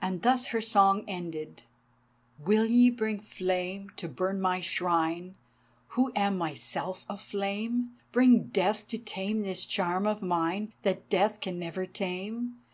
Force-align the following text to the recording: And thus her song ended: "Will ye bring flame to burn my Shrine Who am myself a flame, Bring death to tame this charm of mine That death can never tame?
And 0.00 0.22
thus 0.22 0.46
her 0.46 0.62
song 0.62 1.04
ended: 1.06 1.64
"Will 2.42 2.64
ye 2.64 2.88
bring 2.88 3.20
flame 3.20 3.90
to 3.98 4.08
burn 4.08 4.40
my 4.40 4.62
Shrine 4.62 5.34
Who 5.88 6.10
am 6.16 6.38
myself 6.38 7.04
a 7.06 7.18
flame, 7.18 7.92
Bring 8.12 8.44
death 8.44 8.88
to 8.88 8.96
tame 8.96 9.42
this 9.42 9.66
charm 9.66 10.06
of 10.06 10.22
mine 10.22 10.72
That 10.84 11.10
death 11.10 11.38
can 11.42 11.58
never 11.58 11.84
tame? 11.84 12.60